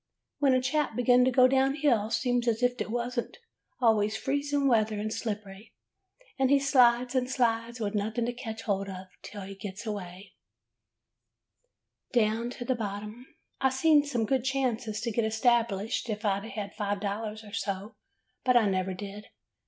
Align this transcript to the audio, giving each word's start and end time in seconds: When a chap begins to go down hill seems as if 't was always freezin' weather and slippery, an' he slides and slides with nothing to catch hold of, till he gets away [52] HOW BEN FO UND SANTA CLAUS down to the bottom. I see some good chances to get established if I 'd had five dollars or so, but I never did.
When 0.39 0.55
a 0.55 0.61
chap 0.63 0.95
begins 0.95 1.25
to 1.25 1.31
go 1.31 1.47
down 1.47 1.75
hill 1.75 2.09
seems 2.09 2.47
as 2.47 2.63
if 2.63 2.75
't 2.75 2.89
was 2.89 3.19
always 3.79 4.17
freezin' 4.17 4.67
weather 4.67 4.97
and 4.99 5.13
slippery, 5.13 5.73
an' 6.39 6.49
he 6.49 6.57
slides 6.57 7.13
and 7.13 7.29
slides 7.29 7.79
with 7.79 7.93
nothing 7.93 8.25
to 8.25 8.33
catch 8.33 8.63
hold 8.63 8.89
of, 8.89 9.05
till 9.21 9.41
he 9.43 9.53
gets 9.53 9.85
away 9.85 10.33
[52] 12.13 12.19
HOW 12.19 12.25
BEN 12.25 12.31
FO 12.31 12.31
UND 12.31 12.33
SANTA 12.33 12.33
CLAUS 12.33 12.49
down 12.49 12.49
to 12.57 12.65
the 12.65 12.79
bottom. 13.13 13.27
I 13.61 13.69
see 13.69 14.03
some 14.03 14.25
good 14.25 14.43
chances 14.43 15.01
to 15.01 15.11
get 15.11 15.23
established 15.25 16.09
if 16.09 16.25
I 16.25 16.39
'd 16.39 16.49
had 16.49 16.73
five 16.73 16.99
dollars 16.99 17.43
or 17.43 17.53
so, 17.53 17.93
but 18.43 18.57
I 18.57 18.67
never 18.67 18.95
did. 18.95 19.27